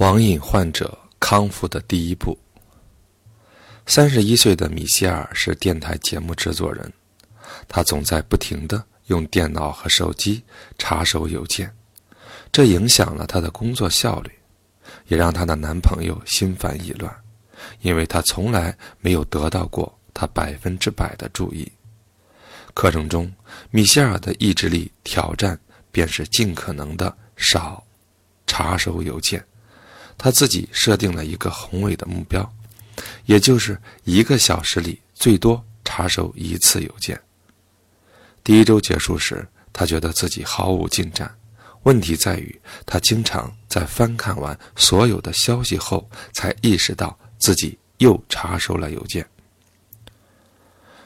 [0.00, 2.38] 网瘾患者康复的第一步。
[3.84, 6.90] 三十一岁的米歇尔是电台节目制作人，
[7.68, 10.42] 他总在不停地用电脑和手机
[10.78, 11.70] 查收邮件，
[12.50, 14.30] 这影响了他的工作效率，
[15.08, 17.14] 也让她的男朋友心烦意乱，
[17.82, 21.70] 因为他从来没有得到过他百分之百的注意。
[22.72, 23.30] 课程中，
[23.70, 25.60] 米歇尔的意志力挑战
[25.92, 27.84] 便是尽可能的少
[28.46, 29.44] 查收邮件。
[30.22, 32.46] 他自己设定了一个宏伟的目标，
[33.24, 37.18] 也就是一个小时里最多查收一次邮件。
[38.44, 41.34] 第一周结束时，他觉得自己毫无进展。
[41.84, 49.26] 问题在于，他经常在翻看完所有的消息后，才意识到自己又查收了邮件。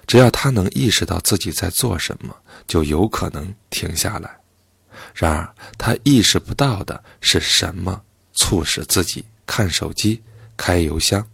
[0.08, 2.34] 只要他能意识到自己在做什么，
[2.66, 4.36] 就有可能停下来。
[5.14, 8.02] 然而，他意识不到的是什么？
[8.34, 10.22] 促使自己看手机、
[10.56, 11.26] 开邮箱，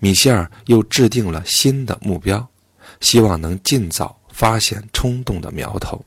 [0.00, 2.46] 米歇尔又制定了新的目标，
[3.00, 6.04] 希望能尽早发现冲动的苗头。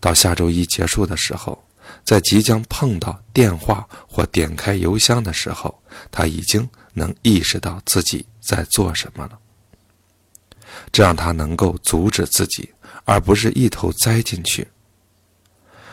[0.00, 1.62] 到下周一结束的时候，
[2.04, 9.38] 在即将碰到电话或点开邮箱的时候，他已经能意识到自己在做什么了。
[10.92, 12.68] 这让他能够阻止自己，
[13.04, 14.66] 而不是一头栽进去。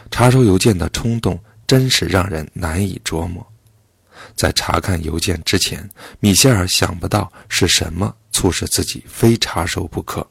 [0.10, 1.40] 查收邮件的冲动。
[1.72, 3.48] 真是让人难以琢磨。
[4.36, 10.28] 在查看邮件之前，米歇尔想不到是什么促使自己非查收不可。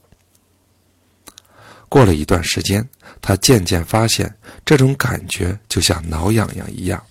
[1.89, 2.87] 过了一段时间，
[3.23, 4.31] 他渐渐发现
[4.67, 7.03] 这种感觉就像挠痒痒一样。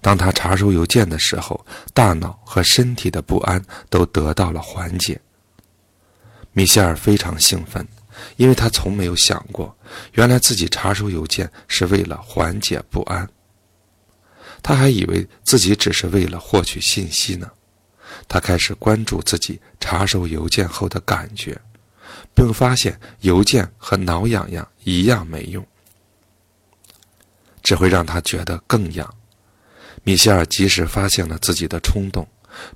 [0.00, 5.20] 当他查收邮件的时候，大脑和身体的不安都得到了缓解。
[6.52, 7.84] 米歇尔非常兴奋。
[8.36, 9.76] 因为他从没有想过，
[10.12, 13.28] 原来自己查收邮件是为了缓解不安。
[14.62, 17.50] 他还以为自己只是为了获取信息呢。
[18.28, 21.60] 他开始关注自己查收邮件后的感觉，
[22.34, 25.66] 并发现邮件和挠痒痒一样没用，
[27.62, 29.14] 只会让他觉得更痒。
[30.02, 32.26] 米歇尔及时发现了自己的冲动，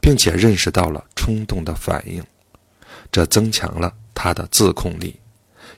[0.01, 2.23] 并且认识到了冲动的反应，
[3.11, 5.19] 这增强了他的自控力。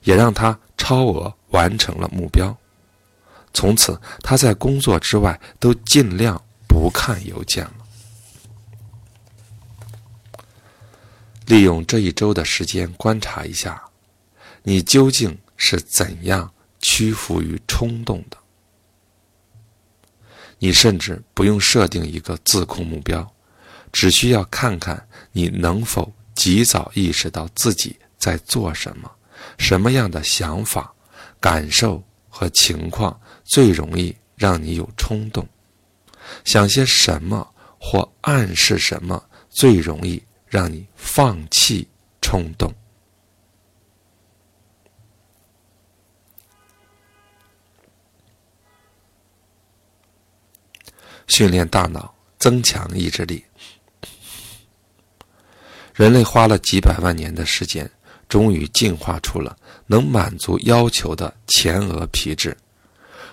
[0.03, 2.57] 也让他超额完成了目标。
[3.53, 7.75] 从此，他在工作之外都尽量不看邮件了。
[11.47, 13.83] 利用这一周的时间观察一下，
[14.63, 18.37] 你究竟是怎样屈服于冲动的？
[20.61, 23.29] 你甚至不用设定一个自控目标，
[23.91, 29.11] 只需要看看你能否及早意识到自己在做什么。
[29.59, 30.95] 什么样的想法、
[31.41, 35.47] 感受和情况最容易让你有冲动？
[36.45, 41.89] 想些什么或暗示什么最容易让你放弃
[42.21, 42.73] 冲动？
[51.27, 53.45] 训练大脑，增强意志力。
[55.95, 57.91] 人类花了几百万年的时间。
[58.31, 59.55] 终于进化出了
[59.87, 62.57] 能满足要求的前额皮质。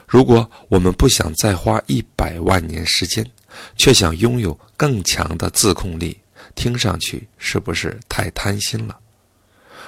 [0.07, 3.25] 如果我们不想再花一百万年时间，
[3.75, 6.19] 却想拥有更强的自控力，
[6.55, 8.97] 听上去是不是太贪心了？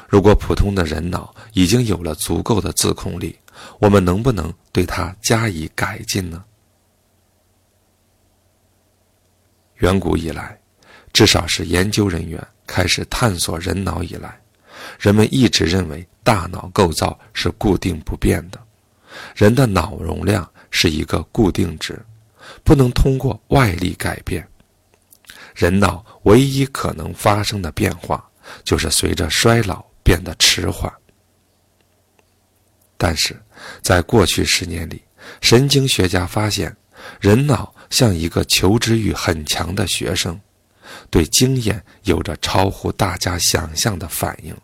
[0.08, 3.38] 如果普通的人脑已经有了足够的自控力，
[3.80, 6.44] 我们能不能对它加以改进呢？
[9.78, 10.60] 远古以来，
[11.14, 14.40] 至少是研究人员开始探索人脑以来。
[14.98, 18.60] 人们一直认为大脑构造是固定不变的，
[19.36, 22.00] 人的脑容量是一个固定值，
[22.64, 24.48] 不能通过外力改变。
[25.56, 28.24] 人脑唯一可能发生的变化，
[28.64, 30.92] 就是随着衰老变得迟缓。
[32.98, 33.40] 但是，
[33.82, 35.02] 在过去十年里，
[35.42, 36.76] 神经学家发现，
[37.20, 40.40] 人脑像一个求知欲很强的学生，
[41.10, 44.56] 对经验有着超乎大家想象的反应。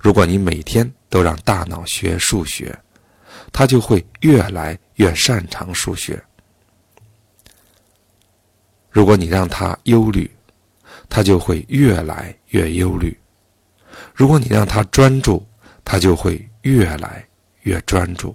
[0.00, 2.76] 如果你每天都让大脑学数学，
[3.52, 6.16] 它就会越来越擅长数学；
[8.90, 10.30] 如果你让它忧虑，
[11.08, 13.14] 它就会越来越忧虑；
[14.14, 15.46] 如果你让它专注，
[15.84, 17.26] 它就会越来
[17.62, 18.34] 越专注。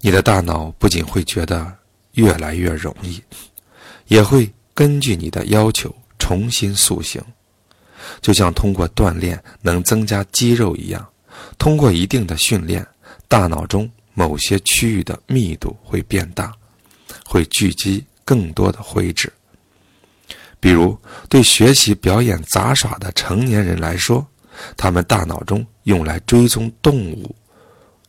[0.00, 1.76] 你的大脑不仅会觉得
[2.12, 3.22] 越来越容易，
[4.08, 5.94] 也会根据你的要求。
[6.18, 7.22] 重新塑形，
[8.20, 11.06] 就像通过锻炼能增加肌肉一样。
[11.58, 12.86] 通过一定的训练，
[13.28, 16.52] 大脑中某些区域的密度会变大，
[17.26, 19.32] 会聚集更多的灰质。
[20.60, 24.26] 比如，对学习表演杂耍的成年人来说，
[24.76, 27.34] 他们大脑中用来追踪动物、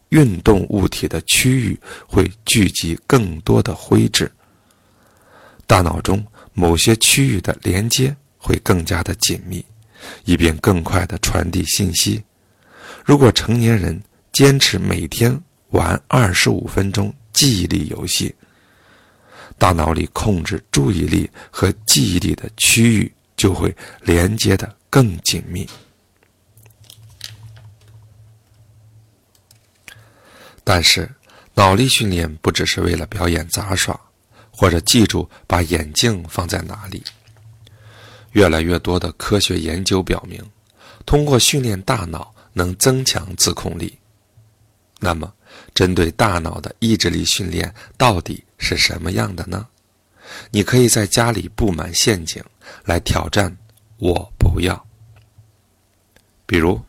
[0.10, 1.78] 运动物体的区域
[2.08, 4.32] 会聚集更多的灰质。
[5.68, 6.24] 大脑中
[6.56, 9.64] 某些区域的连接会更加的紧密，
[10.24, 12.24] 以便更快地传递信息。
[13.04, 18.34] 如果成年人坚持每天玩二十五分钟记忆力游戏，
[19.58, 25.68] 大脑里控制注意力和记忆力的区域就会连接的更紧密。
[30.64, 31.10] 但是，
[31.54, 34.00] 脑力训练不只是为了表演杂耍，
[34.56, 37.04] 或者记住把眼镜放在哪里。
[38.32, 40.42] 越来越多的科学研究表明，
[41.06, 43.98] 通过训练大脑能增强自控力。
[45.00, 45.32] 那么，
[45.74, 49.68] 针对大脑的意志力训练到底是什么样的呢？
[50.52, 52.44] 你可以在家里布满陷阱
[52.84, 53.56] 来挑战
[53.98, 54.88] “我不要”。
[56.46, 56.82] 比如，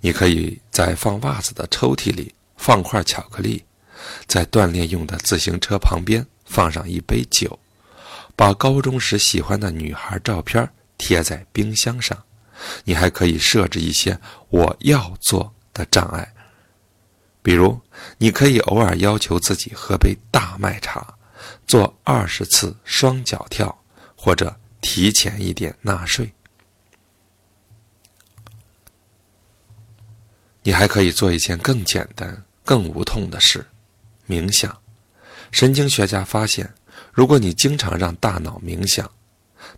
[0.00, 2.32] 你可以在放袜子的抽屉里。
[2.60, 3.64] 放块巧克力，
[4.26, 7.58] 在锻炼用的自行车旁边放上一杯酒，
[8.34, 12.16] 把高中时喜欢的女孩照片贴在冰箱上。
[12.84, 14.18] 你还可以设置一些
[14.48, 16.34] 我要做的障碍，
[17.42, 17.78] 比如
[18.16, 21.14] 你可以偶尔要求自己喝杯大麦茶，
[21.66, 23.84] 做二十次双脚跳，
[24.16, 26.32] 或者提前一点纳税。
[30.62, 32.44] 你还可以做一件更简单。
[32.64, 33.66] 更无痛的事，
[34.26, 34.78] 冥想。
[35.50, 36.72] 神经学家发现，
[37.12, 39.10] 如果你经常让大脑冥想，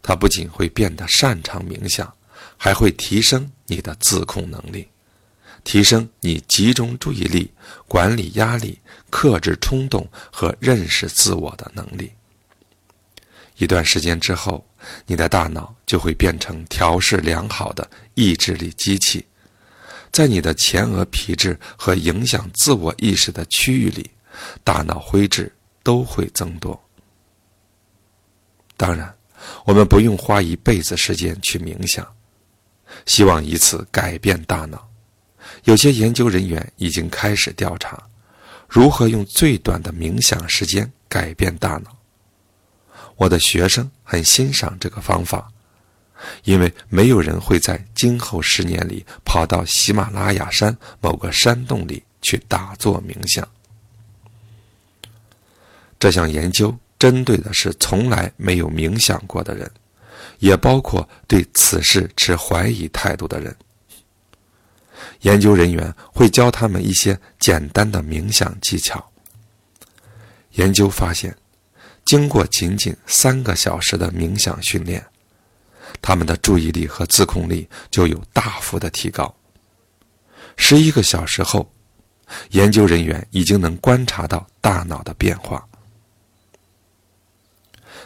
[0.02, 2.12] 它不仅会变得擅长冥想，
[2.56, 4.88] 还会提升你的自控能力，
[5.64, 7.50] 提升你集中注意力、
[7.86, 8.78] 管理压力、
[9.10, 12.10] 克制冲动和认识自我的能力。
[13.56, 14.66] 一段时间之后，
[15.06, 19.24] 你的大脑就会变成调试良好的意志力机器。
[20.10, 24.10] 在你的前额皮质和影响自我意识的区域里，
[24.64, 25.52] 大脑灰质
[25.82, 26.80] 都会增多。
[28.76, 29.14] 当然，
[29.64, 32.06] 我们不用花一辈子时间去冥想，
[33.06, 34.88] 希望以此改变大脑。
[35.64, 38.02] 有些研究人员已经开始调查，
[38.68, 41.96] 如何用最短的冥想时间改变大脑。
[43.16, 45.50] 我的学生很欣赏这个方法。
[46.44, 53.48] 因为没有人会在今后十年里跑到喜马拉雅山某个山洞里去打坐冥想。
[56.00, 59.70] 这项研究针对的是从来没有冥想过的人，
[60.38, 63.54] 也包括对此事持怀疑态度的人。
[65.20, 69.06] 研究人员会教他们一些简单的冥想技巧。
[70.52, 71.36] 研究发现，
[72.04, 75.04] 经过仅仅三个小时的冥想训练。
[76.00, 79.34] 他们的注意力和自控力就有大幅的提高。
[80.56, 81.70] 十一个小时后，
[82.50, 85.66] 研究人员已经能观察到大脑的变化。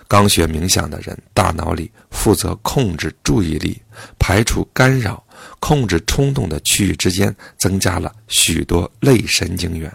[0.07, 3.81] 刚学冥想的人，大脑里负责控制注意力、
[4.19, 5.25] 排除干扰、
[5.61, 9.93] 控制冲动的区域之间增加了许多类神经元。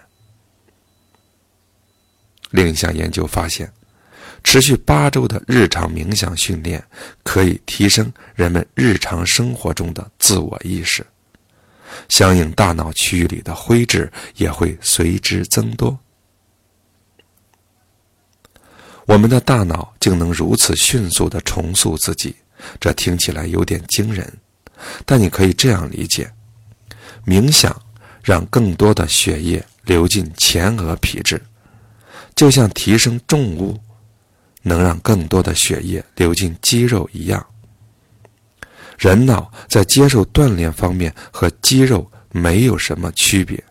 [2.51, 3.71] 另一项研究发现。
[4.42, 6.81] 持续八周的日常冥想训练，
[7.23, 11.06] 可以提升人们日常生活中的自我意识，
[12.07, 15.99] 相应大脑区域里的灰质也会随之增多。
[19.09, 22.35] 我们的大脑竟能如此迅速地重塑自己，
[22.80, 24.31] 这听起来有点惊人，
[25.04, 26.31] 但你可以这样理解：
[27.25, 27.75] 冥想
[28.23, 31.42] 让更多的血液流进前额皮质，
[32.35, 33.75] 就像提升重物。
[34.61, 37.44] 能让更多的血液流进肌肉一样，
[38.97, 43.63] 人脑在接受锻炼方面和肌肉没有什么区别，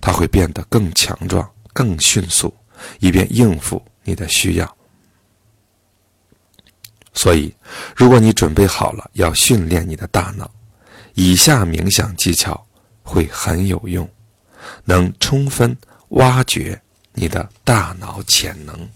[0.00, 2.52] 它会变得更强壮、更迅速，
[2.98, 4.76] 以便应付你的需要。
[7.12, 7.54] 所以，
[7.94, 10.50] 如果你准备好了要训练你的大脑，
[11.14, 12.66] 以下冥想技巧
[13.02, 14.08] 会很有用，
[14.84, 15.76] 能充分
[16.10, 16.80] 挖掘
[17.12, 18.88] 你的大脑潜能。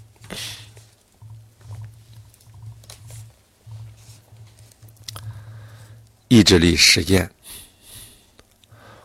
[6.28, 7.30] 意志力实验：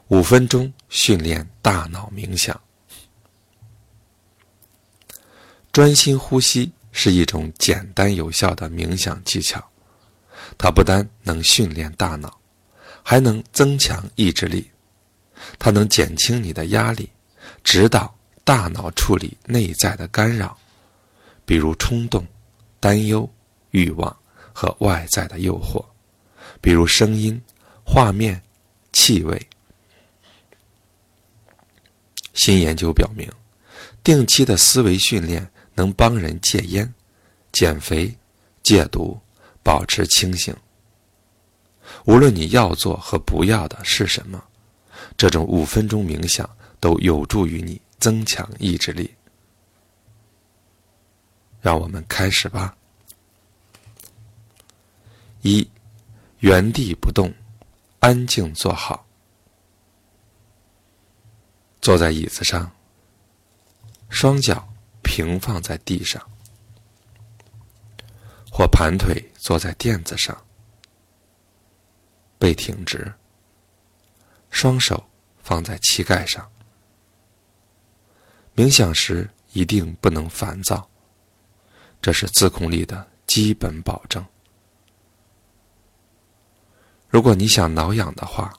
[0.07, 2.57] 五分钟训练大脑冥想。
[5.77, 9.63] 专心呼吸是一种简单有效的冥想技巧，
[10.57, 12.35] 它不单能训练大脑，
[13.03, 14.71] 还能增强意志力。
[15.59, 17.07] 它能减轻你的压力，
[17.63, 18.11] 指导
[18.43, 20.57] 大脑处理内在的干扰，
[21.45, 22.25] 比如冲动、
[22.79, 23.31] 担忧、
[23.69, 24.17] 欲望
[24.51, 25.85] 和外在的诱惑，
[26.59, 27.39] 比如声音、
[27.85, 28.41] 画面、
[28.93, 29.39] 气味。
[32.33, 33.31] 新研究表明，
[34.03, 36.91] 定期的思维训练能帮人戒烟、
[37.51, 38.13] 减肥、
[38.63, 39.17] 戒毒、
[39.61, 40.53] 保持清醒。
[42.05, 44.43] 无论你要做和不要的是什么，
[45.15, 49.13] 这种五分钟冥想都有助于你增强意志力。
[51.61, 52.75] 让我们开始吧。
[55.43, 55.69] 一，
[56.39, 57.31] 原地不动，
[57.99, 59.05] 安静坐好。
[61.79, 62.69] 坐在椅子上，
[64.09, 64.67] 双脚
[65.01, 66.21] 平放在地上，
[68.51, 70.35] 或盘腿坐在垫子上。
[72.39, 73.11] 背挺直，
[74.51, 75.03] 双手
[75.41, 76.47] 放在膝盖上。
[78.55, 80.87] 冥想时一定不能烦躁，
[82.01, 84.23] 这是自控力的基本保证。
[87.09, 88.53] 如果你想挠痒的话，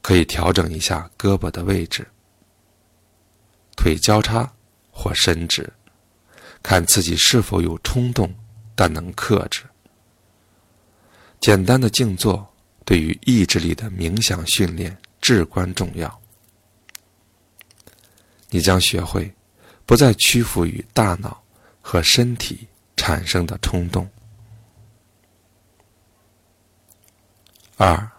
[0.00, 2.06] 可以调整一下胳膊的位置，
[3.76, 4.52] 腿交叉
[4.92, 5.68] 或伸直，
[6.62, 8.32] 看自己是否有冲动，
[8.76, 9.64] 但能克制。
[11.40, 12.48] 简单的静坐。
[12.84, 16.20] 对于意志力的冥想训练至关重要。
[18.50, 19.32] 你将学会
[19.86, 21.40] 不再屈服于大脑
[21.80, 24.06] 和身体产生的冲动。
[27.76, 28.10] 二，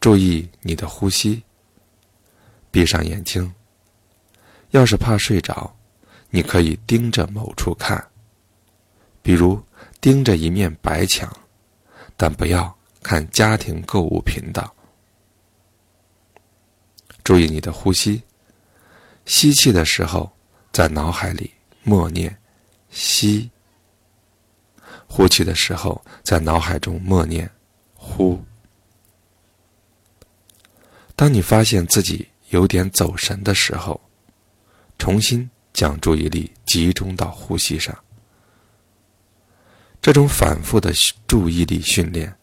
[0.00, 1.42] 注意你的呼吸。
[2.70, 3.52] 闭上眼睛。
[4.74, 5.72] 要是怕睡着，
[6.30, 8.04] 你可以盯着某处看，
[9.22, 9.62] 比如
[10.00, 11.32] 盯着一面白墙，
[12.16, 12.76] 但不要。
[13.00, 14.74] 看家庭购物频道，
[17.22, 18.22] 注意你的呼吸。
[19.26, 20.32] 吸气的时候，
[20.72, 21.52] 在脑海里
[21.82, 22.34] 默念
[22.88, 23.42] “吸”；
[25.06, 27.48] 呼气的时候，在脑海中默念
[27.92, 28.42] “呼”。
[31.14, 34.00] 当你发现自己有点走神的时候，
[34.98, 37.96] 重新将注意力集中到呼吸上。
[40.00, 40.92] 这种反复的
[41.26, 42.34] 注意力训练。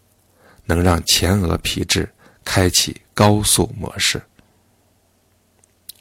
[0.64, 2.10] 能让前额皮质
[2.46, 4.22] 开启高速模式，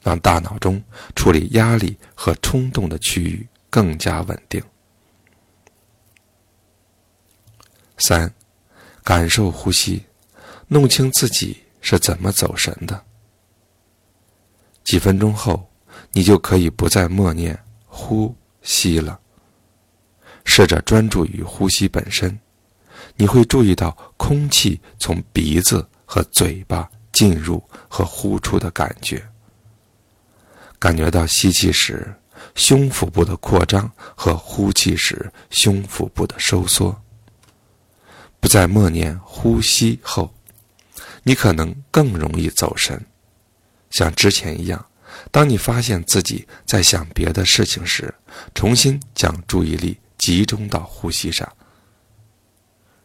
[0.01, 0.81] 让大脑中
[1.15, 4.63] 处理压力和冲动的区域更加稳定。
[7.97, 8.33] 三，
[9.03, 10.05] 感受呼吸，
[10.67, 13.03] 弄清自己是怎么走神的。
[14.83, 15.69] 几分钟后，
[16.11, 19.19] 你就可以不再默念呼吸了，
[20.45, 22.37] 试着专注于呼吸本身。
[23.15, 29.25] 你会注意到空气从鼻子和嘴巴进入和呼出的感觉，
[30.79, 32.13] 感觉到吸气时
[32.55, 36.95] 胸腹部的扩张和呼气时胸腹部的收缩。
[38.39, 40.33] 不再默念呼吸后，
[41.23, 43.03] 你可能更容易走神。
[43.91, 44.83] 像之前一样，
[45.29, 48.13] 当你发现自己在想别的事情时，
[48.55, 51.47] 重新将注意力集中到呼吸上。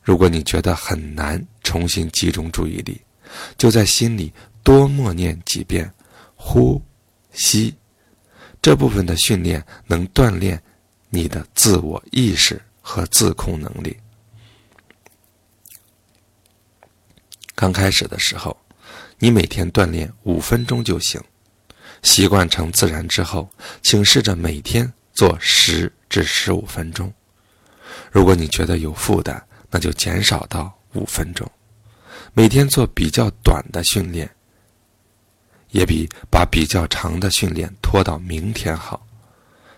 [0.02, 3.00] 如果你觉得很难重新集中注意力，
[3.58, 4.32] 就在心里
[4.62, 5.92] 多默念几遍
[6.36, 6.80] “呼
[7.32, 7.74] 吸”。
[8.62, 10.60] 这部分的训练能锻炼
[11.10, 13.96] 你的自我意识和自控能力。
[17.54, 18.56] 刚开始的时候，
[19.18, 21.20] 你每天锻炼五分钟就行。
[22.02, 23.48] 习惯成自然之后，
[23.82, 27.12] 请试着每天做十至十五分钟。
[28.10, 31.50] 如果你觉得有负担，那就减少到五分钟，
[32.32, 34.30] 每天做比较短的训练，
[35.70, 39.04] 也比把比较长的训练拖到明天好。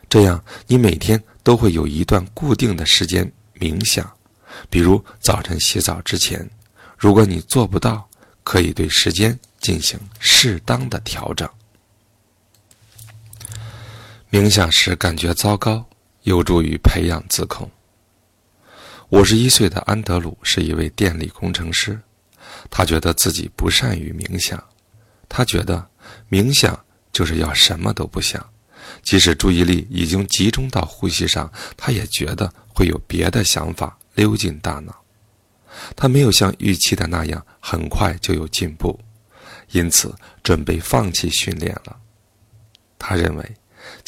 [0.08, 4.10] 这样，你每天都会有一段固定的时间冥想，
[4.70, 6.48] 比如早晨洗澡之前。
[6.96, 8.08] 如果你做不到，
[8.42, 11.48] 可以对时间进行适当的调整。
[14.30, 15.86] 冥想时感觉糟糕，
[16.24, 17.70] 有助于培养自控。
[19.08, 21.98] 五十一岁的安德鲁是一位电力工程师，
[22.68, 24.62] 他觉得自己不善于冥想，
[25.30, 25.88] 他觉得
[26.30, 26.78] 冥想
[27.10, 28.46] 就是要什么都不想，
[29.02, 34.94] 即使注意力已经集中到呼吸上，他也觉得会有别的想法溜进大脑。
[35.96, 39.00] 他没有像预期的那样很快就有进步，
[39.70, 41.96] 因此准备放弃训练了。
[42.98, 43.56] 他认为，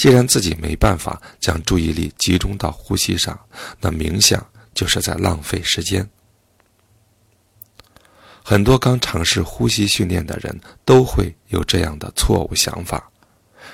[0.00, 3.38] 既然自己没办法将注意力集中到呼吸上，
[3.78, 4.42] 那冥想。
[4.72, 6.08] 就是在浪费时间。
[8.42, 13.10] 很多刚尝试呼吸训练的人都会有这样的错误想法，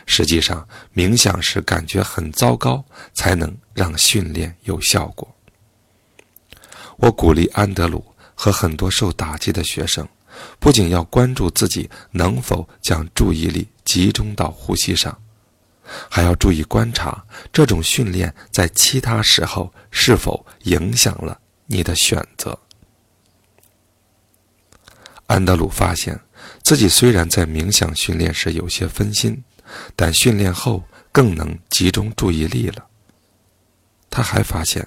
[0.07, 5.33] 实际上，冥想时感觉很糟糕，才能让训练有效果。
[6.97, 8.05] 我鼓励安德鲁
[8.35, 10.09] 和很多受打击的学生，
[10.59, 15.17] 不仅要关注自己能否将注意力集中到呼吸上，
[16.11, 22.59] 还要注意观察这种训练在其他时候是否影响了你的选择。
[25.27, 26.19] 安德鲁发现
[26.63, 29.43] 自己虽然在冥想训练时有些分心。
[29.97, 32.87] 但训练后更能集中注意力了。
[34.09, 34.87] 他还发现，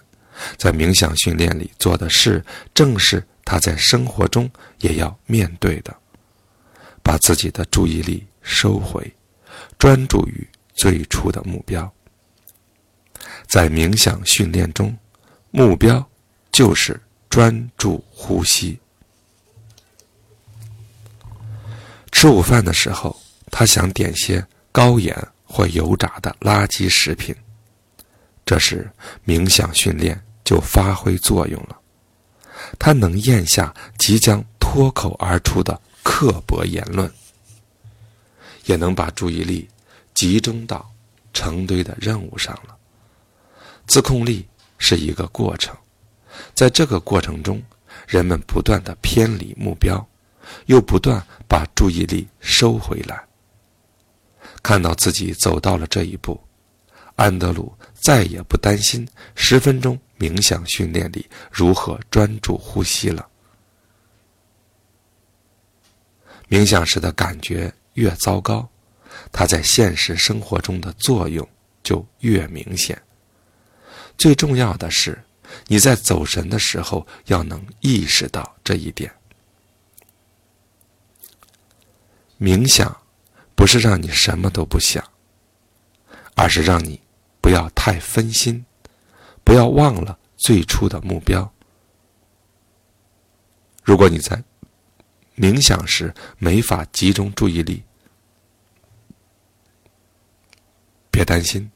[0.56, 2.42] 在冥想训练里做的事，
[2.74, 5.94] 正是他在生活中也要面对的：
[7.04, 9.14] 把自己的注意力收回，
[9.78, 10.48] 专注于
[10.80, 11.94] 最初的目标。
[13.46, 14.98] 在冥想训练中，
[15.52, 16.10] 目标
[16.54, 16.98] 就是
[17.30, 18.80] 专注呼吸。
[22.14, 23.14] 吃午饭的时候，
[23.52, 24.42] 他想点些。
[24.72, 27.36] 高盐或油炸的垃圾食品，
[28.46, 28.88] 这时
[29.26, 31.76] 冥想训练就发挥作用了。
[32.78, 37.12] 他能咽下即将脱口而出的刻薄言论，
[38.66, 39.68] 也能把注意力
[40.20, 40.86] 集中到
[41.32, 42.76] 成堆的任务上了。
[43.88, 44.46] 自控力
[44.78, 45.74] 是一个过程，
[46.54, 47.64] 在这个过程中，
[48.06, 50.06] 人们不断的偏离目标，
[50.66, 53.26] 又不断把注意力收回来。
[54.62, 56.38] 看到自己走到了这一步，
[57.16, 63.26] 安德鲁再也不担心十分钟冥想训练里如何专注呼吸了。
[66.50, 68.68] 冥想时的感觉越糟糕，
[69.32, 71.48] 它在现实生活中的作用
[71.84, 73.02] 就越明显。
[74.18, 75.22] 最重要的是，
[75.68, 79.14] 你在走神的时候要能意识到这一点。
[82.40, 82.96] 冥想。
[83.56, 85.04] 不是让你什么都不想，
[86.34, 87.02] 而是让你
[87.42, 88.66] 不要太分心，
[89.44, 91.54] 不要忘了最初的目标。
[93.84, 94.42] 如果你在
[95.36, 97.84] 冥想时没法集中注意力，
[101.20, 101.70] 别担心，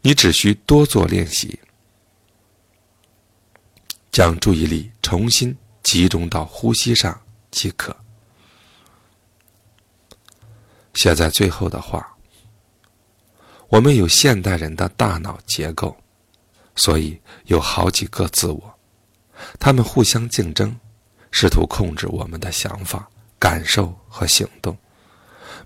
[0.00, 1.60] 你只需多做练习，
[4.10, 7.94] 将注意力重新集中到呼吸上即可。
[10.94, 12.16] 写在最后的话：
[13.68, 15.94] 我们有现代人的大脑结构，
[16.74, 18.78] 所以有好几个自我，
[19.60, 20.74] 他们互相竞争，
[21.30, 23.06] 试图控制我们的想法、
[23.38, 24.74] 感受和行动。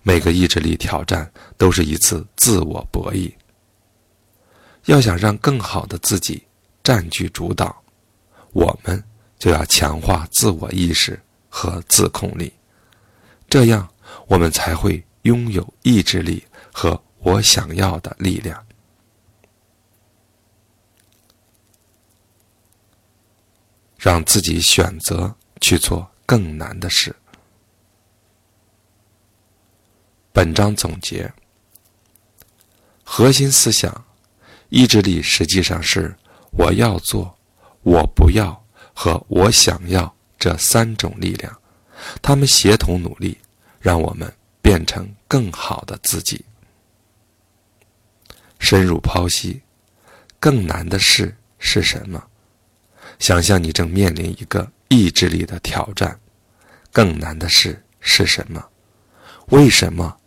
[0.02, 3.32] 每个意志力挑战都是一次自我博弈。
[4.86, 6.42] 要想让更好的自己
[6.82, 7.82] 占据主导，
[8.52, 9.02] 我们
[9.38, 12.52] 就要强化自我意识和自控力，
[13.48, 13.88] 这样
[14.26, 15.04] 我们才会。
[15.22, 18.64] 拥有意志力和我想要的力量，
[23.98, 27.14] 让自己选择去做更难的事。
[30.38, 31.32] 本章总结：
[33.02, 34.04] 核心思想，
[34.68, 36.14] 意志力实际上是
[36.52, 37.36] 我要做、
[37.82, 41.60] 我不要和我想要这三种力量，
[42.22, 43.36] 他们协同努力，
[43.80, 44.32] 让我们。
[44.60, 46.44] 变成更好的自己。
[48.58, 49.62] 深入剖析，
[50.38, 52.22] 更难的事是什么？
[53.18, 56.20] 想象你正面临一个意志力的挑战，
[56.92, 58.62] 更难的事是什么？
[59.46, 60.17] 为什么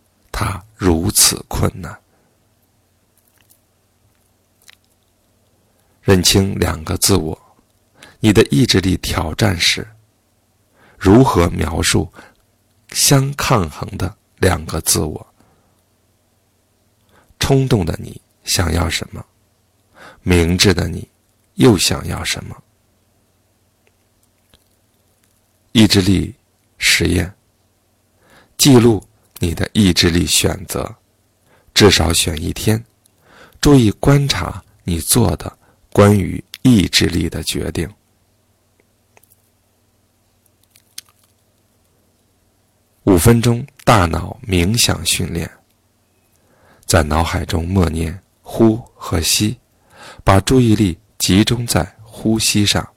[0.43, 1.95] 它如此困难？
[6.01, 7.39] 认清两个自我，
[8.19, 9.87] 你的意志力挑战时，
[10.97, 12.11] 如何描述
[12.89, 14.17] 相抗衡的？
[14.37, 15.33] 两个自我，
[17.39, 19.23] 冲动的你想要什么？
[20.23, 21.07] 明智的你
[21.53, 22.63] 又想要什么？
[25.73, 26.33] 意志力
[26.79, 27.31] 实验，
[28.57, 29.07] 记录
[29.43, 30.95] 你的意志力选择，
[31.73, 32.85] 至少选一天，
[33.59, 35.57] 注意观察你做的
[35.91, 37.91] 关于意志力的决定。
[43.05, 45.49] 五分钟大脑冥想训练，
[46.85, 49.57] 在脑海中默念“呼”和“吸”，
[50.23, 52.87] 把注意力集中在呼吸上。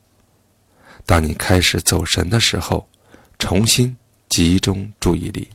[1.07, 2.87] 当你开始走神的时候，
[3.39, 3.97] 重新
[4.29, 5.49] 集中注意力。